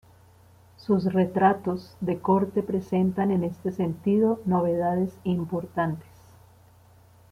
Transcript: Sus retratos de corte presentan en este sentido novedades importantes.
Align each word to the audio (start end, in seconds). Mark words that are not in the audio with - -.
Sus 0.77 1.13
retratos 1.13 1.95
de 2.01 2.17
corte 2.19 2.63
presentan 2.63 3.29
en 3.29 3.43
este 3.43 3.71
sentido 3.71 4.41
novedades 4.45 5.13
importantes. 5.25 6.07